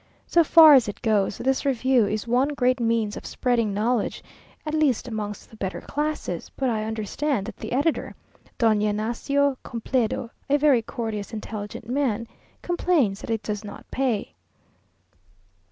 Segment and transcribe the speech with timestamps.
[0.25, 4.23] So far as it goes, this review is one great means of spreading know ledge,
[4.65, 8.15] at least amongst the better classes; but I understand that the editor,
[8.57, 12.27] Don Ygnacio Cumplido, a very courteous, intelligent man,
[12.63, 14.33] complains that it does not pay.